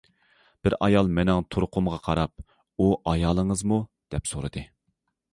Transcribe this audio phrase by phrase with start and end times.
[0.67, 3.77] بىر ئايال مېنىڭ تۇرقۇمغا قاراپ« ئۇ ئايالىڭىزمۇ؟»
[4.15, 4.65] دەپ سورىدى.